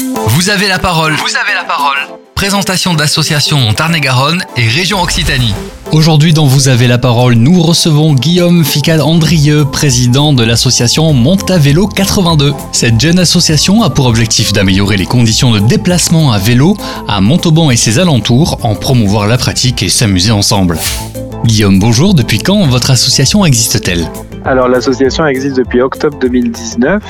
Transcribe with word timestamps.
Vous 0.00 0.50
avez 0.50 0.68
la 0.68 0.78
parole. 0.78 1.14
Vous 1.14 1.36
avez 1.36 1.54
la 1.54 1.64
parole. 1.64 1.96
Présentation 2.36 2.94
d'associations 2.94 3.72
Tarn-et-Garonne 3.72 4.44
et 4.56 4.68
région 4.68 5.02
Occitanie. 5.02 5.52
Aujourd'hui 5.90 6.32
dans 6.32 6.46
Vous 6.46 6.68
avez 6.68 6.86
la 6.86 6.98
parole, 6.98 7.34
nous 7.34 7.60
recevons 7.60 8.14
Guillaume 8.14 8.64
Ficade-Andrieux, 8.64 9.64
président 9.64 10.32
de 10.32 10.44
l'association 10.44 11.12
Montavélo 11.12 11.88
82. 11.88 12.54
Cette 12.70 13.00
jeune 13.00 13.18
association 13.18 13.82
a 13.82 13.90
pour 13.90 14.06
objectif 14.06 14.52
d'améliorer 14.52 14.96
les 14.96 15.06
conditions 15.06 15.50
de 15.50 15.58
déplacement 15.58 16.30
à 16.30 16.38
vélo 16.38 16.76
à 17.08 17.20
Montauban 17.20 17.72
et 17.72 17.76
ses 17.76 17.98
alentours 17.98 18.60
en 18.62 18.76
promouvoir 18.76 19.26
la 19.26 19.36
pratique 19.36 19.82
et 19.82 19.88
s'amuser 19.88 20.30
ensemble. 20.30 20.78
Guillaume, 21.44 21.80
bonjour, 21.80 22.14
depuis 22.14 22.38
quand 22.38 22.66
votre 22.66 22.92
association 22.92 23.44
existe-t-elle? 23.44 24.08
Alors 24.48 24.66
l'association 24.66 25.26
existe 25.26 25.58
depuis 25.58 25.82
octobre 25.82 26.18
2019. 26.18 27.02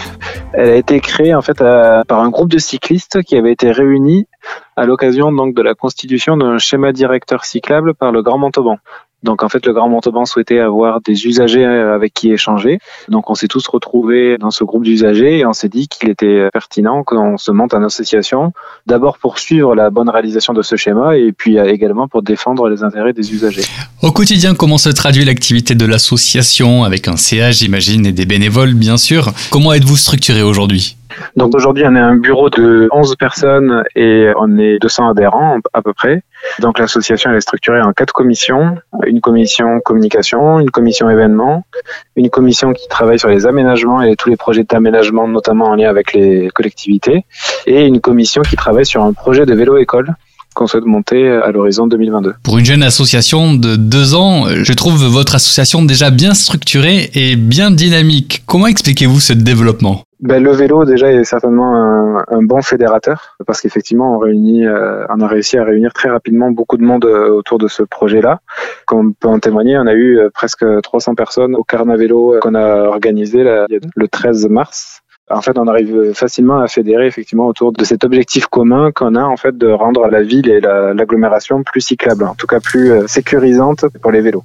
Elle 0.55 0.71
a 0.71 0.75
été 0.75 0.99
créée 0.99 1.37
en 1.37 1.41
fait 1.41 1.59
par 1.59 2.19
un 2.21 2.31
groupe 2.31 2.51
de 2.51 2.59
cyclistes 2.59 3.23
qui 3.23 3.37
avait 3.37 3.53
été 3.53 3.71
réunis 3.71 4.27
à 4.77 4.87
l'occasion 4.87 5.31
donc 5.31 5.55
de 5.55 5.63
la 5.63 5.75
constitution 5.75 6.37
d'un 6.37 6.59
schéma 6.59 6.93
directeur 6.93 7.45
cyclable 7.45 7.95
par 7.95 8.11
le 8.11 8.23
Grand 8.23 8.39
Montauban. 8.39 8.79
Donc 9.23 9.43
en 9.43 9.49
fait, 9.49 9.67
le 9.67 9.73
Grand 9.73 9.89
Montauban 9.89 10.25
souhaitait 10.25 10.61
avoir 10.61 11.01
des 11.01 11.27
usagers 11.27 11.65
euh, 11.65 11.95
avec 11.95 12.15
qui 12.15 12.31
échanger. 12.31 12.79
Donc 13.09 13.31
on 13.31 13.35
s'est 13.35 13.49
tous 13.49 13.67
retrouvés 13.67 14.39
dans 14.39 14.51
ce 14.51 14.65
groupe 14.65 14.85
d'usagers 14.85 15.39
et 15.39 15.47
on 15.47 15.53
s'est 15.53 15.69
dit 15.69 15.89
qu'il 15.89 16.09
était 16.09 16.49
pertinent 16.53 17.03
qu'on 17.03 17.37
se 17.37 17.51
monte 17.51 17.75
en 17.75 17.83
association, 17.83 18.53
d'abord 18.87 19.19
pour 19.19 19.39
suivre 19.39 19.75
la 19.75 19.91
bonne 19.91 20.09
réalisation 20.09 20.53
de 20.53 20.63
ce 20.63 20.77
schéma 20.77 21.17
et 21.17 21.33
puis 21.33 21.59
euh, 21.59 21.67
également 21.67 22.09
pour 22.09 22.23
défendre 22.23 22.69
les 22.69 22.83
intérêts 22.83 23.13
des 23.13 23.33
usagers. 23.33 23.65
Au 24.03 24.13
quotidien, 24.13 24.55
comment 24.55 24.79
se 24.79 24.91
traduit 24.91 25.25
l'activité 25.25 25.75
de 25.75 25.87
l'association 25.87 26.85
avec 26.85 27.09
un 27.09 27.17
CA, 27.17 27.51
j'imagine, 27.51 28.07
et 28.07 28.13
des 28.13 28.27
bénévoles, 28.27 28.75
bien 28.75 28.97
sûr 28.97 29.33
Comment 29.51 29.73
êtes-vous 29.73 29.97
structuré 29.97 30.43
aujourd'hui? 30.43 30.98
Donc 31.37 31.55
aujourd'hui, 31.55 31.85
on 31.87 31.95
est 31.95 32.01
un 32.01 32.17
bureau 32.17 32.51
de 32.51 32.89
11 32.93 33.17
personnes 33.17 33.83
et 33.95 34.29
on 34.39 34.59
est 34.59 34.79
200 34.79 35.11
adhérents 35.11 35.59
à 35.73 35.83
peu 35.83 35.93
près. 35.93 36.23
Donc 36.61 36.79
l'association 36.79 37.33
est 37.33 37.41
structurée 37.41 37.81
en 37.81 37.93
quatre 37.93 38.13
commissions. 38.13 38.79
Une 39.07 39.21
commission 39.21 39.81
communication, 39.81 40.61
une 40.61 40.71
commission 40.71 41.11
événement, 41.11 41.65
une 42.17 42.31
commission 42.31 42.73
qui 42.73 42.89
travaille 42.89 43.19
sur 43.19 43.29
les 43.29 43.47
aménagements 43.47 44.03
et 44.03 44.17
tous 44.17 44.29
les 44.29 44.37
projets 44.37 44.65
d'aménagement, 44.65 45.29
notamment 45.29 45.67
en 45.67 45.75
lien 45.75 45.89
avec 45.89 46.13
les 46.13 46.49
collectivités, 46.51 47.25
et 47.67 47.87
une 47.87 48.01
commission 48.01 48.43
qui 48.43 48.57
travaille 48.57 48.87
sur 48.87 49.03
un 49.03 49.13
projet 49.13 49.47
de 49.47 49.55
vélo-école 49.55 50.15
qu'on 50.55 50.67
souhaite 50.67 50.87
monter 50.87 51.29
à 51.29 51.53
l'horizon 51.53 51.87
2022. 51.87 52.35
Pour 52.43 52.59
une 52.59 52.65
jeune 52.65 52.83
association 52.83 53.55
de 53.55 53.77
deux 53.77 54.15
ans, 54.15 54.47
je 54.49 54.73
trouve 54.73 55.05
votre 55.05 55.37
association 55.37 55.83
déjà 55.83 56.11
bien 56.11 56.35
structurée 56.35 57.11
et 57.15 57.37
bien 57.37 57.71
dynamique. 57.71 58.43
Comment 58.47 58.67
expliquez-vous 58.67 59.21
ce 59.21 59.33
développement? 59.33 60.03
Ben, 60.21 60.43
le 60.43 60.51
vélo 60.51 60.85
déjà 60.85 61.13
est 61.13 61.23
certainement 61.23 61.77
un, 61.77 62.25
un 62.29 62.43
bon 62.43 62.61
fédérateur 62.61 63.37
parce 63.47 63.61
qu'effectivement 63.61 64.17
on 64.17 64.19
réunit, 64.19 64.67
euh, 64.67 65.07
on 65.11 65.21
a 65.21 65.29
réussi 65.29 65.59
à 65.59 65.65
réunir 65.65 65.93
très 65.93 66.09
rapidement 66.09 66.51
beaucoup 66.51 66.77
de 66.77 66.83
monde 66.83 67.05
euh, 67.05 67.29
autour 67.29 67.59
de 67.59 67.69
ce 67.69 67.85
projet-là. 67.85 68.41
Comme 68.85 69.09
on 69.09 69.13
peut 69.13 69.29
en 69.29 69.39
témoigner, 69.39 69.79
on 69.79 69.87
a 69.87 69.95
eu 69.95 70.19
euh, 70.19 70.31
presque 70.31 70.65
300 70.83 71.15
personnes 71.15 71.55
au 71.55 71.63
Carnavélo 71.63 72.37
qu'on 72.41 72.57
a 72.57 72.85
organisé 72.85 73.45
le 73.45 74.09
13 74.09 74.49
mars. 74.49 75.03
En 75.31 75.43
fait, 75.43 75.59
on 75.59 75.69
arrive 75.69 76.15
facilement 76.15 76.59
à 76.59 76.69
fédérer 76.69 77.07
effectivement 77.07 77.47
autour 77.47 77.73
de 77.73 77.85
cet 77.85 78.03
objectif 78.03 78.47
commun 78.47 78.91
qu'on 78.93 79.15
a 79.15 79.23
en 79.23 79.37
fait 79.37 79.57
de 79.57 79.69
rendre 79.69 80.09
la 80.09 80.23
ville 80.23 80.49
et 80.49 80.61
l'agglomération 80.61 81.63
plus 81.63 81.83
cyclable, 81.83 82.25
en 82.25 82.35
tout 82.35 82.47
cas 82.47 82.61
plus 82.61 83.07
sécurisante 83.07 83.85
pour 84.01 84.11
les 84.11 84.23
vélos. 84.23 84.43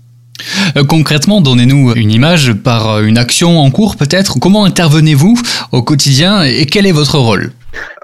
Euh, 0.77 0.83
concrètement, 0.83 1.41
donnez-nous 1.41 1.93
une 1.95 2.11
image 2.11 2.53
par 2.53 2.89
euh, 2.89 3.03
une 3.03 3.17
action 3.17 3.59
en 3.59 3.71
cours 3.71 3.95
peut-être. 3.95 4.39
Comment 4.39 4.65
intervenez-vous 4.65 5.37
au 5.71 5.81
quotidien 5.81 6.43
et 6.43 6.65
quel 6.65 6.85
est 6.85 6.91
votre 6.91 7.17
rôle? 7.17 7.51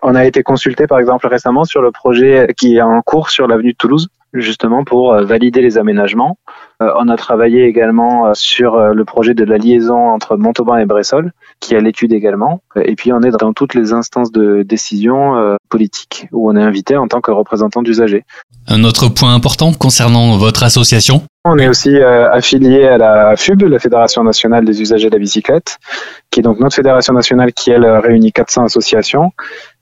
On 0.02 0.16
a 0.16 0.26
été 0.26 0.44
consulté 0.44 0.88
par 0.88 1.00
exemple 1.00 1.28
récemment 1.28 1.66
sur 1.66 1.82
le 1.82 1.92
projet 1.92 2.48
qui 2.58 2.78
est 2.78 2.82
en 2.82 3.02
cours 3.02 3.30
sur 3.30 3.48
l'avenue 3.48 3.74
de 3.74 3.78
Toulouse 3.78 4.08
justement 4.34 4.84
pour 4.84 5.14
euh, 5.14 5.24
valider 5.24 5.62
les 5.62 5.78
aménagements. 5.78 6.38
On 6.82 7.10
a 7.10 7.18
travaillé 7.18 7.66
également 7.66 8.34
sur 8.34 8.80
le 8.80 9.04
projet 9.04 9.34
de 9.34 9.44
la 9.44 9.58
liaison 9.58 9.98
entre 9.98 10.38
Montauban 10.38 10.78
et 10.78 10.86
Bressol, 10.86 11.34
qui 11.60 11.74
est 11.74 11.78
à 11.78 11.82
l'étude 11.82 12.14
également. 12.14 12.62
Et 12.82 12.96
puis 12.96 13.12
on 13.12 13.22
est 13.22 13.32
dans 13.32 13.52
toutes 13.52 13.74
les 13.74 13.92
instances 13.92 14.32
de 14.32 14.64
décision 14.64 15.58
politique, 15.68 16.30
où 16.32 16.50
on 16.50 16.56
est 16.56 16.62
invité 16.62 16.96
en 16.96 17.10
tant 17.10 17.20
que 17.20 17.32
représentant 17.32 17.82
d'usagers. 17.82 18.24
Un 18.66 18.86
autre 18.86 19.10
point 19.10 19.34
important 19.34 19.74
concernant 19.74 20.38
votre 20.38 20.64
association? 20.64 21.24
On 21.46 21.58
est 21.58 21.68
aussi 21.70 21.96
euh, 21.96 22.30
affilié 22.32 22.86
à 22.86 22.98
la 22.98 23.36
FUB, 23.38 23.62
la 23.64 23.80
Fédération 23.80 24.24
nationale 24.24 24.66
des 24.66 24.82
usagers 24.82 25.10
de 25.10 25.16
la 25.16 25.20
bicyclette, 25.20 25.78
qui 26.32 26.42
est 26.42 26.44
donc 26.44 26.60
notre 26.60 26.76
fédération 26.76 27.14
nationale 27.14 27.54
qui, 27.54 27.72
elle, 27.72 27.86
réunit 27.86 28.34
400 28.34 28.66
associations. 28.66 29.32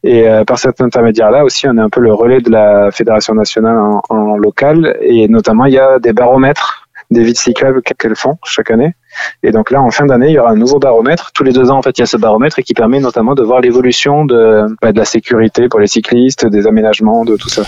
Et 0.04 0.28
euh, 0.28 0.44
par 0.46 0.60
cet 0.60 0.82
intermédiaire-là 0.82 1.44
aussi, 1.44 1.68
on 1.68 1.76
est 1.78 1.82
un 1.82 1.90
peu 1.90 2.00
le 2.00 2.14
relais 2.14 2.42
de 2.42 2.52
la 2.52 2.92
Fédération 2.92 3.34
nationale 3.34 3.78
en, 4.10 4.38
local. 4.38 4.98
Et 5.02 5.28
notamment, 5.28 5.66
il 5.66 5.74
y 5.74 5.80
a 5.80 6.00
des 6.00 6.14
baromètres 6.14 6.84
des 7.10 7.24
vides 7.24 7.38
cyclables 7.38 7.82
qu'elles 7.82 8.18
font 8.18 8.38
chaque 8.44 8.70
année. 8.70 8.94
Et 9.42 9.52
donc 9.52 9.72
là, 9.72 9.82
en 9.82 9.92
fin 9.92 10.06
d'année, 10.06 10.28
il 10.28 10.34
y 10.34 10.40
aura 10.40 10.52
un 10.52 10.58
nouveau 10.58 10.78
baromètre. 10.78 11.32
Tous 11.34 11.44
les 11.44 11.54
deux 11.54 11.72
ans, 11.72 11.78
en 11.78 11.82
fait, 11.82 11.98
il 11.98 12.02
y 12.02 12.04
a 12.04 12.06
ce 12.06 12.18
baromètre 12.18 12.60
et 12.60 12.64
qui 12.64 12.74
permet 12.74 13.00
notamment 13.00 13.34
de 13.34 13.44
voir 13.44 13.62
l'évolution 13.62 14.26
de, 14.26 14.66
bah, 14.82 14.92
de 14.92 14.98
la 14.98 15.06
sécurité 15.06 15.70
pour 15.70 15.80
les 15.80 15.88
cyclistes, 15.88 16.46
des 16.46 16.68
aménagements, 16.68 17.24
de 17.24 17.38
tout 17.38 17.50
ça. 17.50 17.64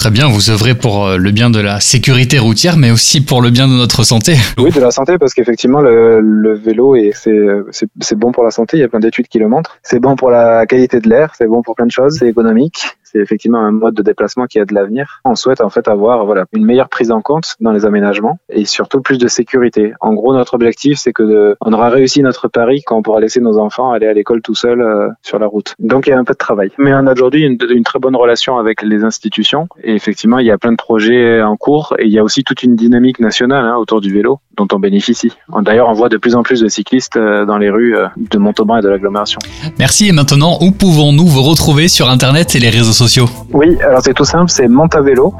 Très 0.00 0.10
bien, 0.10 0.28
vous 0.28 0.48
œuvrez 0.48 0.74
pour 0.74 1.06
euh, 1.08 1.18
le 1.18 1.30
bien 1.30 1.50
de 1.50 1.60
la 1.60 1.78
sécurité 1.78 2.38
routière, 2.38 2.78
mais 2.78 2.90
aussi 2.90 3.20
pour 3.20 3.42
le 3.42 3.50
bien 3.50 3.68
de 3.68 3.74
notre 3.74 4.02
santé. 4.02 4.34
Oui, 4.56 4.70
de 4.70 4.80
la 4.80 4.90
santé, 4.90 5.18
parce 5.18 5.34
qu'effectivement, 5.34 5.82
le, 5.82 6.20
le, 6.22 6.54
vélo, 6.54 6.96
c'est 7.12 8.18
bon 8.18 8.32
pour 8.32 8.42
la 8.42 8.50
santé, 8.50 8.78
il 8.78 8.80
y 8.80 8.82
a 8.82 8.88
plein 8.88 9.00
d'études 9.00 9.28
qui 9.28 9.38
le 9.38 9.46
montrent. 9.46 9.76
C'est 9.82 10.00
bon 10.00 10.16
pour 10.16 10.30
la 10.30 10.64
qualité 10.64 11.00
de 11.00 11.08
l'air, 11.10 11.34
c'est 11.36 11.46
bon 11.46 11.60
pour 11.60 11.74
plein 11.74 11.84
de 11.84 11.90
choses, 11.90 12.16
c'est 12.18 12.28
économique 12.28 12.96
c'est 13.10 13.18
effectivement 13.18 13.58
un 13.58 13.72
mode 13.72 13.94
de 13.94 14.02
déplacement 14.02 14.46
qui 14.46 14.58
a 14.58 14.64
de 14.64 14.74
l'avenir. 14.74 15.20
On 15.24 15.34
souhaite 15.34 15.60
en 15.60 15.70
fait 15.70 15.88
avoir 15.88 16.24
voilà 16.24 16.44
une 16.52 16.64
meilleure 16.64 16.88
prise 16.88 17.10
en 17.10 17.20
compte 17.20 17.56
dans 17.60 17.72
les 17.72 17.84
aménagements 17.84 18.38
et 18.48 18.64
surtout 18.64 19.00
plus 19.00 19.18
de 19.18 19.28
sécurité. 19.28 19.92
En 20.00 20.14
gros, 20.14 20.32
notre 20.32 20.54
objectif 20.54 20.98
c'est 20.98 21.12
que 21.12 21.56
on 21.60 21.72
aura 21.72 21.88
réussi 21.88 22.22
notre 22.22 22.48
pari 22.48 22.82
quand 22.84 22.96
on 22.96 23.02
pourra 23.02 23.20
laisser 23.20 23.40
nos 23.40 23.58
enfants 23.58 23.92
aller 23.92 24.06
à 24.06 24.12
l'école 24.12 24.42
tout 24.42 24.54
seuls 24.54 24.82
euh, 24.82 25.08
sur 25.22 25.38
la 25.38 25.46
route. 25.46 25.74
Donc 25.78 26.06
il 26.06 26.10
y 26.10 26.12
a 26.12 26.18
un 26.18 26.24
peu 26.24 26.34
de 26.34 26.38
travail. 26.38 26.70
Mais 26.78 26.92
on 26.94 27.06
a 27.06 27.12
aujourd'hui 27.12 27.42
une, 27.44 27.58
une, 27.70 27.84
très 27.84 27.98
bonne 27.98 28.16
relation 28.16 28.58
avec 28.58 28.82
les 28.82 29.04
institutions 29.04 29.68
et 29.82 29.94
effectivement 29.94 30.38
il 30.38 30.46
y 30.46 30.50
a 30.50 30.58
plein 30.58 30.72
de 30.72 30.76
projets 30.76 31.42
en 31.42 31.56
cours 31.56 31.94
et 31.98 32.06
il 32.06 32.12
y 32.12 32.18
a 32.18 32.24
aussi 32.24 32.44
toute 32.44 32.62
une 32.62 32.76
dynamique 32.76 33.20
nationale 33.20 33.64
hein, 33.64 33.76
autour 33.76 34.00
du 34.00 34.12
vélo 34.12 34.40
dont 34.60 34.76
on 34.76 34.78
bénéficie. 34.78 35.32
D'ailleurs, 35.62 35.88
on 35.88 35.94
voit 35.94 36.08
de 36.08 36.18
plus 36.18 36.34
en 36.34 36.42
plus 36.42 36.60
de 36.60 36.68
cyclistes 36.68 37.16
euh, 37.16 37.46
dans 37.46 37.56
les 37.56 37.70
rues 37.70 37.96
euh, 37.96 38.08
de 38.16 38.38
Montauban 38.38 38.76
et 38.76 38.82
de 38.82 38.88
l'agglomération. 38.88 39.38
Merci. 39.78 40.08
Et 40.08 40.12
maintenant, 40.12 40.58
où 40.60 40.70
pouvons-nous 40.70 41.26
vous 41.26 41.42
retrouver 41.42 41.88
sur 41.88 42.10
Internet 42.10 42.54
et 42.54 42.58
les 42.58 42.68
réseaux 42.68 42.92
sociaux? 42.92 43.28
Oui, 43.52 43.78
alors 43.80 44.02
c'est 44.02 44.12
tout 44.12 44.24
simple, 44.24 44.50
c'est 44.50 44.68
Montavélo, 44.68 45.34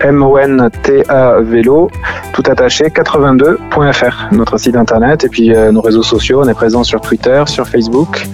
M-O-N-T-A 0.00 1.40
vélo, 1.40 1.90
tout 2.32 2.42
attaché, 2.46 2.84
82.fr, 2.84 4.28
notre 4.32 4.58
site 4.58 4.76
Internet. 4.76 5.24
Et 5.24 5.28
puis 5.28 5.54
euh, 5.54 5.72
nos 5.72 5.80
réseaux 5.80 6.02
sociaux, 6.02 6.42
on 6.44 6.48
est 6.48 6.54
présent 6.54 6.84
sur 6.84 7.00
Twitter, 7.00 7.42
sur 7.46 7.66
Facebook. 7.66 8.26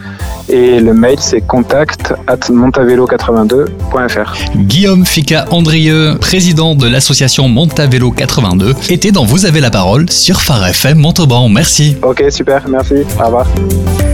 Et 0.49 0.78
le 0.78 0.93
mail, 0.93 1.19
c'est 1.21 1.41
contact 1.41 2.12
at 2.27 2.37
montavelo82.fr. 2.37 4.34
Guillaume 4.56 5.06
Fica 5.06 5.47
Andrieux, 5.50 6.17
président 6.21 6.75
de 6.75 6.87
l'association 6.87 7.49
Montavelo 7.49 8.11
82, 8.11 8.75
était 8.91 9.11
dans 9.11 9.25
Vous 9.25 9.47
avez 9.47 9.61
la 9.61 9.71
parole 9.71 10.11
sur 10.25 10.41
Phare 10.41 10.69
FM 10.69 11.01
Montauban. 11.01 11.51
Merci. 11.51 11.99
Ok, 12.03 12.25
super, 12.31 12.67
merci. 12.67 12.95
Au 13.21 13.27
revoir. 13.27 14.14